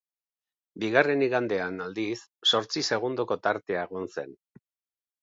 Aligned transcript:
Bigarren 0.83 1.21
igandean 1.25 1.77
aldiz 1.87 2.17
zortzi 2.55 2.85
segundoko 2.93 3.41
tartea 3.47 3.89
egon 3.89 4.13
zen. 4.19 4.39